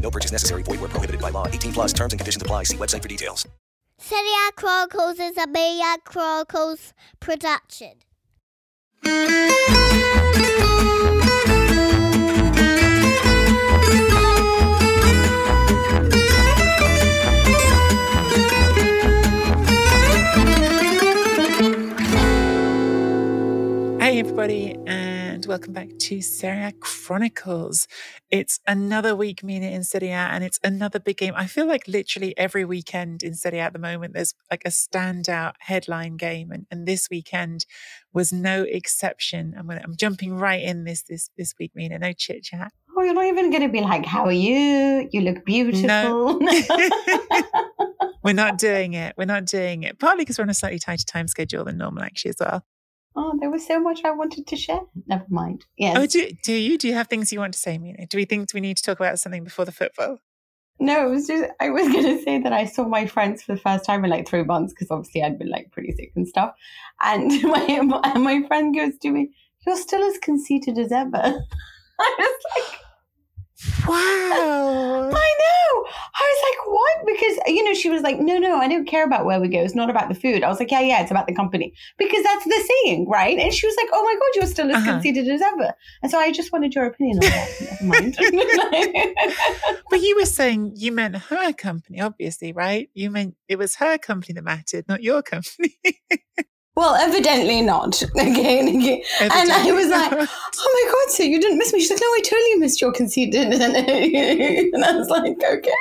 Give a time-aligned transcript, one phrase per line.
[0.00, 0.62] No purchase necessary.
[0.62, 1.48] Void where prohibited by law.
[1.48, 2.62] 18 plus terms and conditions apply.
[2.62, 3.46] See website for details.
[3.98, 7.94] Serie A Chronicles is a Media Chronicles production.
[23.98, 24.75] Hey, everybody, and
[25.56, 27.88] welcome back to Serie A Chronicles.
[28.30, 31.32] It's another week, Mina, in Serie A, and it's another big game.
[31.34, 34.68] I feel like literally every weekend in Serie A at the moment, there's like a
[34.68, 37.64] standout headline game, and, and this weekend
[38.12, 39.54] was no exception.
[39.58, 42.00] I'm, gonna, I'm jumping right in this this this week, Mina.
[42.00, 42.70] No chit chat.
[42.94, 45.08] Oh, you're not even going to be like, "How are you?
[45.10, 46.38] You look beautiful." No.
[48.22, 49.14] We're not doing it.
[49.16, 49.98] We're not doing it.
[50.00, 52.64] Partly because we're on a slightly tighter time schedule than normal, actually, as well.
[53.16, 54.80] Oh, there was so much I wanted to share.
[55.06, 55.64] Never mind.
[55.76, 55.96] Yes.
[55.98, 56.78] Oh, do, do you?
[56.78, 58.06] Do you have things you want to say, Mina?
[58.06, 60.18] Do we think we need to talk about something before the football?
[60.78, 63.60] No, it was just I was gonna say that I saw my friends for the
[63.60, 66.54] first time in like three months because obviously I'd been like pretty sick and stuff.
[67.02, 67.80] And my
[68.16, 69.30] my friend goes to me,
[69.66, 71.16] "You're still as conceited as ever."
[71.98, 72.80] I was like,
[73.88, 75.10] Wow.
[75.12, 75.84] I know.
[76.14, 77.06] I was like, what?
[77.06, 79.60] Because, you know, she was like, no, no, I don't care about where we go.
[79.60, 80.42] It's not about the food.
[80.42, 81.72] I was like, yeah, yeah, it's about the company.
[81.96, 83.38] Because that's the saying, right?
[83.38, 84.92] And she was like, oh my God, you're still as Uh-huh.
[84.92, 85.72] conceited as ever.
[86.02, 87.48] And so I just wanted your opinion on that.
[87.80, 88.16] Never mind.
[89.88, 92.90] But you were saying you meant her company, obviously, right?
[92.92, 95.76] You meant it was her company that mattered, not your company.
[96.76, 98.02] well, evidently not.
[98.16, 98.60] Okay.
[98.60, 99.02] okay.
[99.20, 101.80] And I was like, oh my God, so you didn't miss me?
[101.80, 103.52] She's like, no, I totally missed your conceited.
[103.54, 105.72] And I was like, okay.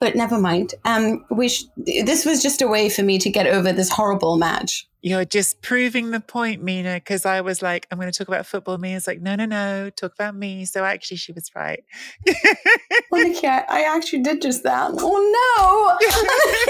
[0.00, 0.74] But never mind.
[0.84, 4.36] Um, we sh- this was just a way for me to get over this horrible
[4.36, 4.88] match.
[5.00, 8.46] You're just proving the point, Mina, because I was like, I'm going to talk about
[8.46, 8.78] football.
[8.78, 10.64] Mina's like, no, no, no, talk about me.
[10.64, 11.82] So actually, she was right.
[13.10, 14.92] Well, Nikki, I, I actually did just that.
[14.94, 16.61] Oh no!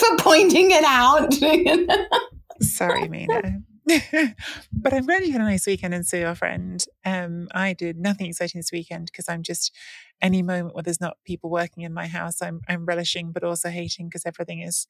[0.00, 1.32] For pointing it out.
[2.62, 3.62] Sorry, Mina.
[4.72, 6.84] but I'm glad you had a nice weekend and saw your friend.
[7.04, 9.74] Um, I did nothing exciting this weekend because I'm just
[10.22, 13.68] any moment where there's not people working in my house, I'm I'm relishing but also
[13.70, 14.86] hating because everything is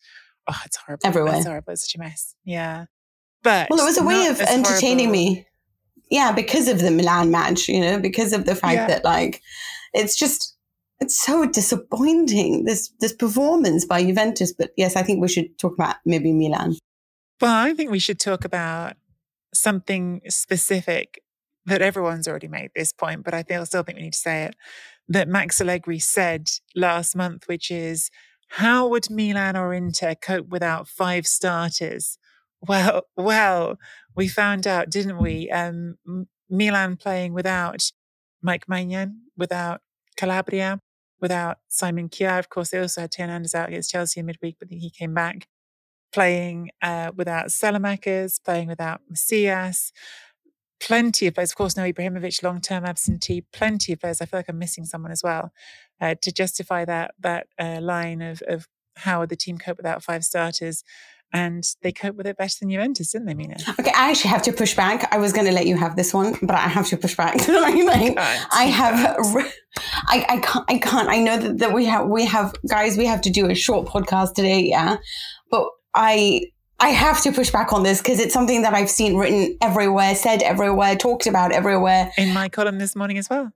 [0.48, 1.06] oh, it's horrible.
[1.06, 1.37] Everywhere.
[1.37, 1.72] It's horrible.
[1.72, 2.34] It's such a mess.
[2.44, 2.87] Yeah.
[3.42, 5.47] But well, it was a way of entertaining horrible- me.
[6.10, 8.87] Yeah, because of the Milan match, you know, because of the fact Yeah.
[8.88, 9.41] that like
[9.94, 10.50] it's just
[11.00, 14.53] it's so disappointing this this performance by Juventus.
[14.53, 16.77] But yes, I think we should talk about maybe Milan.
[17.41, 18.94] Well, I think we should talk about
[19.55, 21.22] something specific
[21.66, 24.56] that everyone's already made this point, but I still think we need to say it.
[25.09, 28.10] That Max Allegri said last month, which is,
[28.49, 32.19] how would Milan or Inter cope without five starters?
[32.60, 33.78] Well, well,
[34.15, 35.51] we found out, didn't we?
[35.51, 35.97] Um,
[36.48, 37.91] Milan playing without
[38.42, 39.80] Mike Maignan, without
[40.16, 40.80] Calabria,
[41.21, 42.39] without Simon Kjaer.
[42.39, 45.47] Of course, they also had Hernandez out against Chelsea in midweek, but he came back
[46.13, 49.93] playing uh, without Saelemaekers, playing without Messias.
[50.81, 53.43] Plenty of players, of course, no Ibrahimovic, long-term absentee.
[53.53, 54.21] Plenty of players.
[54.21, 55.53] I feel like I'm missing someone as well
[56.01, 58.66] uh, to justify that that uh, line of of
[58.97, 60.83] how would the team cope without five starters.
[61.32, 63.56] And they cope with it better than Juventus, didn't they, Mina?
[63.78, 65.12] Okay, I actually have to push back.
[65.12, 67.36] I was going to let you have this one, but I have to push back.
[67.48, 69.16] like, I have,
[70.09, 71.09] I, I can't, I can't.
[71.09, 72.97] I know that, that we have, we have guys.
[72.97, 74.97] We have to do a short podcast today, yeah.
[75.50, 76.42] But I,
[76.80, 80.15] I have to push back on this because it's something that I've seen written everywhere,
[80.15, 82.12] said everywhere, talked about everywhere.
[82.16, 83.53] In my column this morning as well.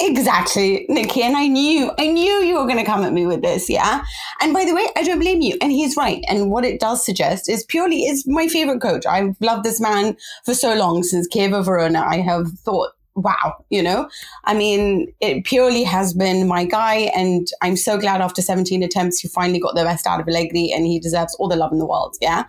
[0.00, 1.22] Exactly, Nikki.
[1.22, 3.68] And I knew, I knew you were going to come at me with this.
[3.68, 4.04] Yeah.
[4.40, 5.58] And by the way, I don't blame you.
[5.60, 6.24] And he's right.
[6.28, 9.06] And what it does suggest is Pioli is my favorite coach.
[9.06, 12.00] I've loved this man for so long since Chievo Verona.
[12.00, 14.08] I have thought, wow, you know,
[14.44, 17.10] I mean, it Pioli has been my guy.
[17.14, 20.70] And I'm so glad after 17 attempts, he finally got the best out of Allegri
[20.70, 22.16] and he deserves all the love in the world.
[22.20, 22.44] Yeah.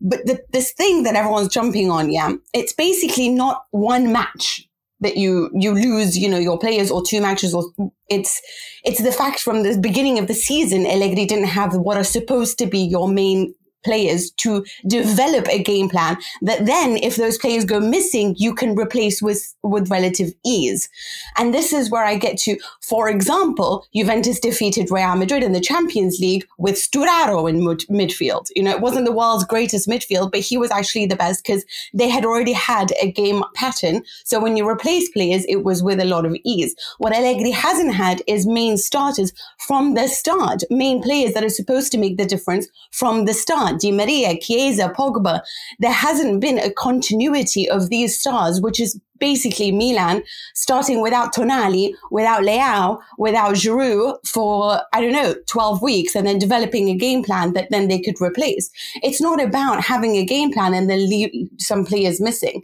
[0.00, 4.66] But the, this thing that everyone's jumping on, yeah, it's basically not one match
[5.00, 7.64] that you you lose you know your players or two matches or
[8.08, 8.40] it's
[8.84, 12.58] it's the fact from the beginning of the season Allegri didn't have what are supposed
[12.58, 13.54] to be your main
[13.84, 18.74] players to develop a game plan that then if those players go missing you can
[18.74, 20.88] replace with with relative ease.
[21.36, 25.60] And this is where i get to for example juventus defeated real madrid in the
[25.60, 28.48] champions league with sturaro in mid- midfield.
[28.54, 31.64] You know it wasn't the world's greatest midfield but he was actually the best because
[31.94, 34.02] they had already had a game pattern.
[34.24, 36.74] So when you replace players it was with a lot of ease.
[36.98, 41.92] What allegri hasn't had is main starters from the start main players that are supposed
[41.92, 45.40] to make the difference from the start Di Maria, Chiesa, Pogba.
[45.78, 50.22] There hasn't been a continuity of these stars, which is basically Milan
[50.54, 56.38] starting without Tonali, without Leao, without Giroud for, I don't know, 12 weeks and then
[56.38, 58.70] developing a game plan that then they could replace.
[59.02, 62.62] It's not about having a game plan and then leave some players missing.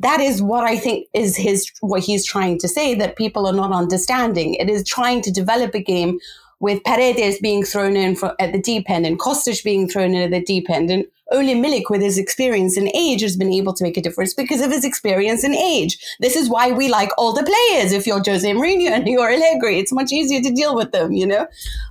[0.00, 3.52] That is what I think is his, what he's trying to say that people are
[3.52, 4.54] not understanding.
[4.54, 6.18] It is trying to develop a game
[6.60, 10.22] with Paredes being thrown in for, at the deep end and Kostic being thrown in
[10.22, 10.90] at the deep end.
[10.90, 14.34] And only Milik, with his experience and age, has been able to make a difference
[14.34, 15.98] because of his experience and age.
[16.20, 17.92] This is why we like older players.
[17.92, 21.26] If you're Jose Mourinho and you're Allegri, it's much easier to deal with them, you
[21.26, 21.46] know?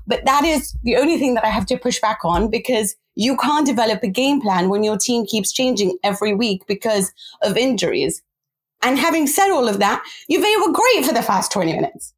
[0.05, 3.37] But that is the only thing that I have to push back on because you
[3.37, 8.21] can't develop a game plan when your team keeps changing every week because of injuries.
[8.83, 12.13] And having said all of that, Juve were great for the first 20 minutes.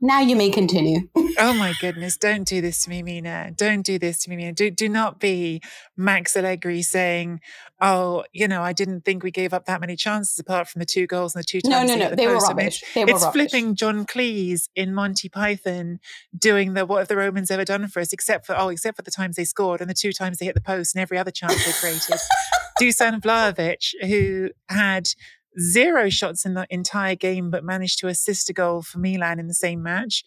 [0.00, 1.08] Now you may continue.
[1.38, 2.16] oh my goodness.
[2.16, 3.50] Don't do this to me, Mina.
[3.56, 4.52] Don't do this to me, Mina.
[4.52, 5.60] Do, do not be
[5.96, 7.40] Max Allegri saying,
[7.80, 10.86] oh, you know, I didn't think we gave up that many chances apart from the
[10.86, 11.88] two goals and the two times.
[11.88, 12.10] No, no, no.
[12.10, 12.46] The they post.
[12.46, 12.84] were rubbish.
[12.94, 13.50] They were it's rubbish.
[13.50, 15.98] flipping John Cleese in Monty Python
[16.36, 19.02] doing the what have the Romans ever done for us, except for, oh, except for
[19.02, 21.32] the times they scored and the two times they hit the post and every other
[21.32, 22.20] chance they created.
[22.80, 25.08] Dusan Vlahovic, who had
[25.60, 29.48] zero shots in the entire game, but managed to assist a goal for Milan in
[29.48, 30.24] the same match.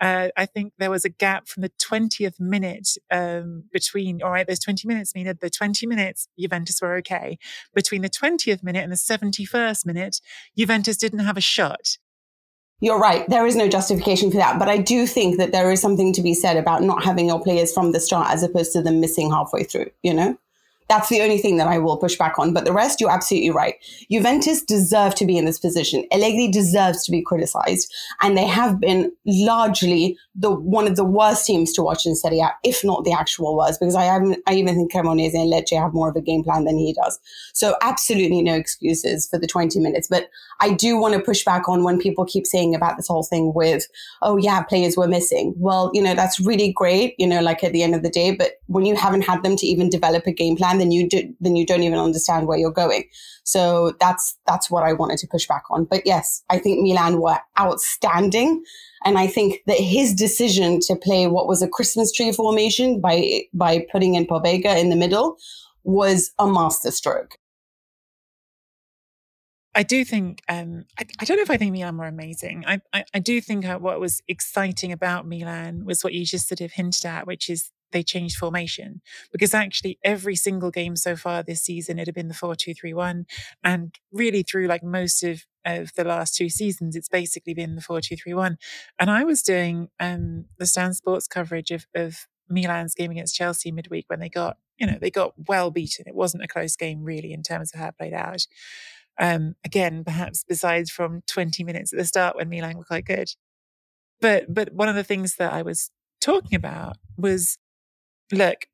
[0.00, 4.46] Uh, I think there was a gap from the 20th minute um, between, all right,
[4.46, 7.38] there's 20 minutes, Mina, the 20 minutes, Juventus were okay.
[7.74, 10.20] Between the 20th minute and the 71st minute,
[10.58, 11.98] Juventus didn't have a shot.
[12.80, 13.26] You're right.
[13.30, 14.58] There is no justification for that.
[14.58, 17.40] But I do think that there is something to be said about not having your
[17.40, 20.36] players from the start as opposed to them missing halfway through, you know?
[20.88, 22.52] That's the only thing that I will push back on.
[22.52, 23.76] But the rest, you're absolutely right.
[24.10, 26.04] Juventus deserve to be in this position.
[26.12, 27.92] Allegri deserves to be criticized.
[28.20, 32.40] And they have been largely the one of the worst teams to watch in Serie
[32.40, 35.80] A, if not the actual worst, because I, haven't, I even think Cremonese and Lecce
[35.80, 37.18] have more of a game plan than he does.
[37.52, 40.08] So absolutely no excuses for the 20 minutes.
[40.08, 40.28] But
[40.60, 43.52] I do want to push back on when people keep saying about this whole thing
[43.54, 43.86] with,
[44.22, 45.54] oh yeah, players were missing.
[45.56, 48.34] Well, you know, that's really great, you know, like at the end of the day,
[48.34, 51.34] but when you haven't had them to even develop a game plan, then you do,
[51.40, 53.04] then you don't even understand where you're going.
[53.44, 55.84] So that's that's what I wanted to push back on.
[55.84, 58.64] But yes, I think Milan were outstanding.
[59.04, 63.42] And I think that his decision to play what was a Christmas tree formation by
[63.52, 65.36] by putting in Pobega in the middle
[65.84, 67.36] was a masterstroke.
[69.74, 72.64] I do think um, I, I, don't know if I think Milan were amazing.
[72.66, 76.48] I, I, I do think uh, what was exciting about Milan was what you just
[76.48, 79.00] sort of hinted at, which is they changed formation.
[79.32, 83.24] Because actually every single game so far this season it had been the 4-2-3-1
[83.62, 87.80] and really through like most of of the last two seasons it's basically been the
[87.80, 88.56] 4-2-3-1
[88.98, 93.72] and I was doing um the Stan Sports coverage of of Milan's game against Chelsea
[93.72, 96.04] midweek when they got you know they got well beaten.
[96.06, 98.46] It wasn't a close game really in terms of how it played out.
[99.18, 103.30] Um again perhaps besides from 20 minutes at the start when Milan were quite good.
[104.20, 107.58] But but one of the things that I was talking about was
[108.32, 108.66] look,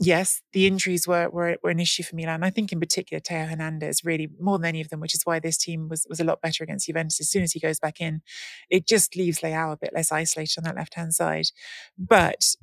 [0.00, 2.44] yes, the injuries were, were, were an issue for Milan.
[2.44, 5.40] I think in particular Teo Hernandez really more than any of them, which is why
[5.40, 7.20] this team was was a lot better against Juventus.
[7.20, 8.22] As soon as he goes back in,
[8.70, 11.46] it just leaves Leao a bit less isolated on that left hand side.
[11.98, 12.54] But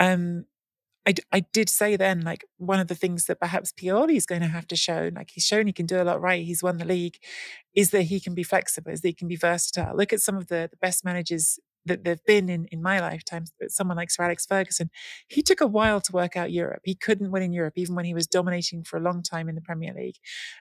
[0.00, 0.46] um,
[1.06, 4.42] I, I did say then, like, one of the things that perhaps Pioli is going
[4.42, 6.76] to have to show, like, he's shown he can do a lot right, he's won
[6.76, 7.16] the league,
[7.74, 9.96] is that he can be flexible, is that he can be versatile.
[9.96, 11.58] Look at some of the, the best managers
[11.88, 14.90] that there've been in, in my lifetime, someone like Sir Alex Ferguson,
[15.26, 16.82] he took a while to work out Europe.
[16.84, 19.54] He couldn't win in Europe, even when he was dominating for a long time in
[19.54, 20.16] the Premier League.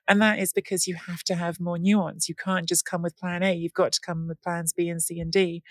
[0.07, 2.27] And that is because you have to have more nuance.
[2.27, 3.53] You can't just come with plan A.
[3.53, 5.63] You've got to come with plans B and C and D.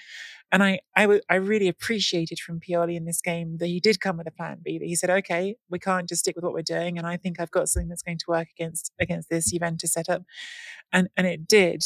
[0.53, 4.01] And I, I, w- I really appreciated from Pioli in this game that he did
[4.01, 4.79] come with a plan B.
[4.79, 7.41] That he said, "Okay, we can't just stick with what we're doing, and I think
[7.41, 10.23] I've got something that's going to work against against this Juventus setup,"
[10.93, 11.83] and and it did.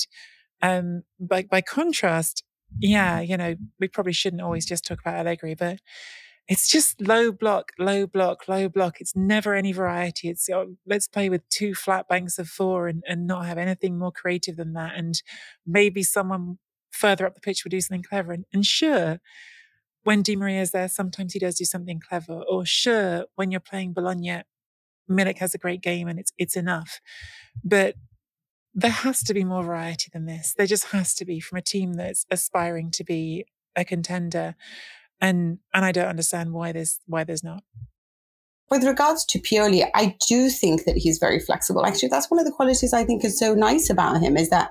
[0.62, 2.44] Um, by by contrast,
[2.78, 5.78] yeah, you know, we probably shouldn't always just talk about Allegri, but
[6.48, 9.00] it's just low block, low block, low block.
[9.00, 10.28] It's never any variety.
[10.28, 13.98] It's oh, let's play with two flat banks of four and, and not have anything
[13.98, 14.96] more creative than that.
[14.96, 15.22] And
[15.66, 16.58] maybe someone
[16.90, 18.32] further up the pitch will do something clever.
[18.32, 19.20] And, and sure,
[20.02, 22.42] when Di Maria is there, sometimes he does do something clever.
[22.50, 24.42] Or sure, when you're playing Bologna,
[25.08, 27.00] Milik has a great game and it's it's enough.
[27.62, 27.94] But
[28.74, 30.54] there has to be more variety than this.
[30.56, 33.44] There just has to be from a team that's aspiring to be
[33.76, 34.54] a contender.
[35.20, 37.62] And and I don't understand why there's why there's not.
[38.70, 41.84] With regards to Pioli, I do think that he's very flexible.
[41.84, 44.70] Actually, that's one of the qualities I think is so nice about him is that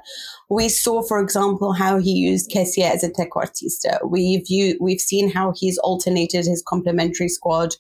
[0.49, 3.99] we saw, for example, how he used Kessie as a trequartista.
[4.09, 4.45] We've
[4.79, 7.75] we've seen how he's alternated his complementary squad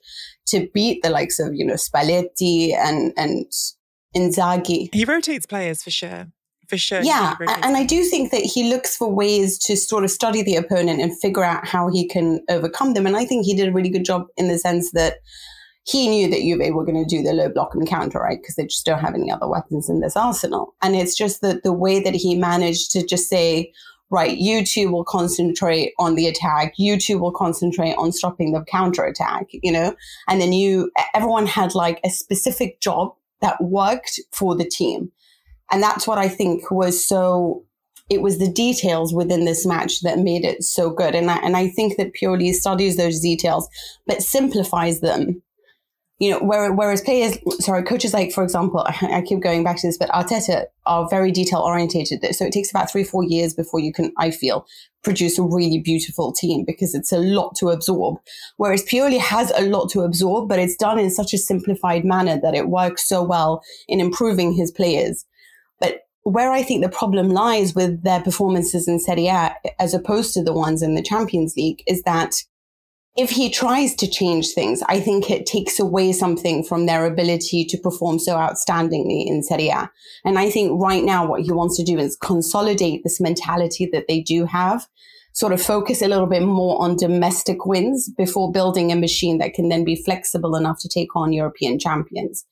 [0.47, 3.45] to beat the likes of you know Spalletti and and
[4.15, 4.93] Inzaghi.
[4.93, 6.27] He rotates players for sure.
[6.67, 7.01] For sure.
[7.01, 7.35] Yeah.
[7.63, 11.01] And I do think that he looks for ways to sort of study the opponent
[11.01, 13.07] and figure out how he can overcome them.
[13.07, 15.15] And I think he did a really good job in the sense that
[15.83, 18.37] he knew that Juve were going to do the low block and counter, right?
[18.39, 20.75] Because they just don't have any other weapons in this arsenal.
[20.83, 23.73] And it's just that the way that he managed to just say,
[24.11, 26.73] right, you two will concentrate on the attack.
[26.77, 29.95] You two will concentrate on stopping the counter attack, you know?
[30.27, 35.11] And then you, everyone had like a specific job that worked for the team.
[35.71, 37.63] And that's what I think was so
[38.09, 41.13] it was the details within this match that made it so good.
[41.13, 43.69] And I, and I think that Pioli studies those details,
[44.07, 45.43] but simplifies them
[46.19, 49.97] you know, whereas players, sorry, coaches like, for example, I keep going back to this,
[49.97, 52.23] but Arteta are very detail orientated.
[52.35, 54.67] So it takes about three, four years before you can, I feel,
[55.01, 58.19] produce a really beautiful team because it's a lot to absorb.
[58.57, 62.37] Whereas Pioli has a lot to absorb, but it's done in such a simplified manner
[62.41, 65.25] that it works so well in improving his players.
[65.79, 70.33] But where I think the problem lies with their performances in Serie A as opposed
[70.33, 72.43] to the ones in the Champions League is that
[73.19, 77.65] if he tries to change things, I think it takes away something from their ability
[77.65, 79.91] to perform so outstandingly in Serie A.
[80.23, 84.05] And I think right now what he wants to do is consolidate this mentality that
[84.07, 84.87] they do have,
[85.33, 89.53] sort of focus a little bit more on domestic wins before building a machine that
[89.53, 92.45] can then be flexible enough to take on European champions.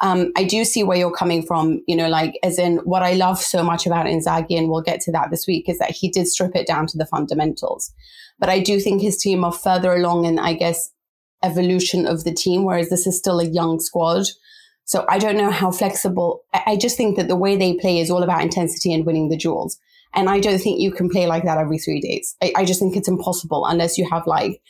[0.00, 3.12] Um, I do see where you're coming from, you know, like as in what I
[3.12, 6.10] love so much about Inzaghi, and we'll get to that this week, is that he
[6.10, 7.92] did strip it down to the fundamentals.
[8.40, 10.90] But I do think his team are further along in, I guess,
[11.42, 14.26] evolution of the team, whereas this is still a young squad.
[14.84, 16.42] So I don't know how flexible.
[16.52, 19.36] I just think that the way they play is all about intensity and winning the
[19.36, 19.78] duels.
[20.14, 22.34] And I don't think you can play like that every three days.
[22.42, 24.60] I, I just think it's impossible unless you have like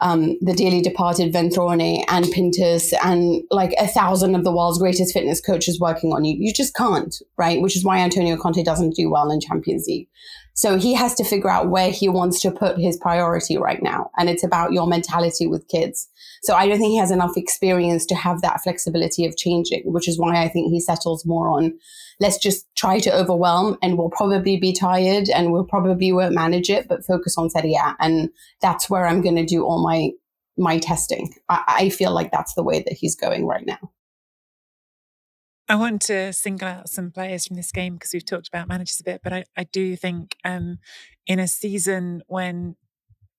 [0.00, 5.12] um, the dearly departed Ventrone and Pintus and like a thousand of the world's greatest
[5.12, 6.36] fitness coaches working on you.
[6.38, 7.60] You just can't, right?
[7.60, 10.08] Which is why Antonio Conte doesn't do well in Champions League.
[10.54, 14.10] So he has to figure out where he wants to put his priority right now.
[14.16, 16.08] And it's about your mentality with kids.
[16.42, 20.08] So I don't think he has enough experience to have that flexibility of changing, which
[20.08, 21.78] is why I think he settles more on
[22.20, 26.70] let's just try to overwhelm and we'll probably be tired and we'll probably won't manage
[26.70, 27.78] it, but focus on Serie.
[27.98, 28.30] And
[28.60, 30.10] that's where I'm going to do all my,
[30.56, 31.34] my testing.
[31.48, 33.90] I, I feel like that's the way that he's going right now.
[35.68, 39.00] I want to single out some players from this game because we've talked about managers
[39.00, 40.78] a bit, but I, I do think um,
[41.26, 42.76] in a season when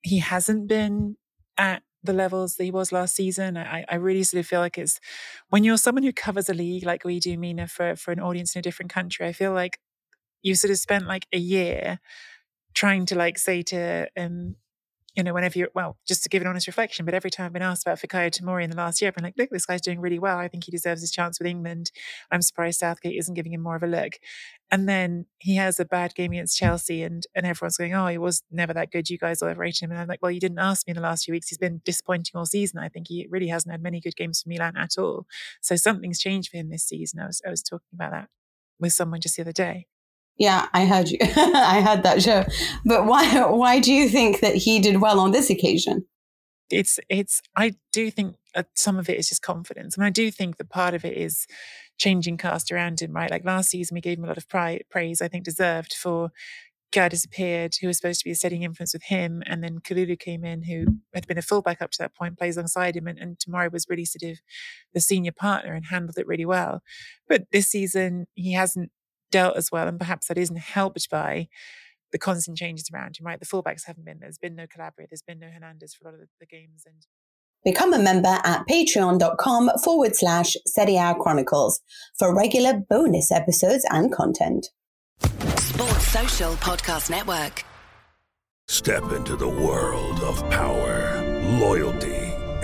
[0.01, 1.17] he hasn't been
[1.57, 4.77] at the levels that he was last season, I, I really sort of feel like
[4.77, 4.99] it's
[5.49, 8.55] when you're someone who covers a league like we do, Mina, for, for an audience
[8.55, 9.79] in a different country, I feel like
[10.41, 11.99] you sort of spent like a year
[12.73, 14.55] trying to like say to um,
[15.15, 17.53] you know, whenever you're, well, just to give an honest reflection, but every time I've
[17.53, 19.81] been asked about Fikayo Tomori in the last year, I've been like, look, this guy's
[19.81, 20.37] doing really well.
[20.37, 21.91] I think he deserves his chance with England.
[22.31, 24.13] I'm surprised Southgate isn't giving him more of a look.
[24.71, 28.17] And then he has a bad game against Chelsea and, and everyone's going, oh, he
[28.17, 29.09] was never that good.
[29.09, 29.91] You guys all overrated him.
[29.91, 31.47] And I'm like, well, you didn't ask me in the last few weeks.
[31.47, 32.79] He's been disappointing all season.
[32.79, 35.27] I think he really hasn't had many good games for Milan at all.
[35.61, 37.21] So something's changed for him this season.
[37.21, 38.29] I was, I was talking about that
[38.79, 39.87] with someone just the other day.
[40.37, 41.17] Yeah, I heard you.
[41.21, 42.45] I heard that show.
[42.83, 46.05] But why why do you think that he did well on this occasion?
[46.69, 50.31] it's it's I do think uh, some of it is just confidence, and I do
[50.31, 51.45] think that part of it is
[51.97, 53.13] changing cast around him.
[53.13, 55.93] Right, like last season we gave him a lot of pri- praise, I think deserved
[55.93, 56.31] for
[56.91, 60.17] Guy disappeared, who was supposed to be a steadying influence with him, and then Kalulu
[60.17, 63.19] came in, who had been a fullback up to that point, plays alongside him, and,
[63.19, 64.39] and Tomori was really sort of
[64.93, 66.81] the senior partner and handled it really well.
[67.27, 68.91] But this season he hasn't
[69.35, 71.49] dealt as well, and perhaps that isn't helped by
[72.13, 73.37] the constant changes around him, right?
[73.37, 74.19] The fullbacks haven't been.
[74.21, 75.07] There's been no Calabria.
[75.09, 76.83] There's been no Hernandez for a lot of the, the games.
[76.85, 77.05] And
[77.65, 81.81] Become a member at patreon.com forward slash Serie A Chronicles
[82.17, 84.67] for regular bonus episodes and content.
[85.57, 87.65] Sports Social Podcast Network.
[88.69, 91.21] Step into the world of power,
[91.59, 92.24] loyalty,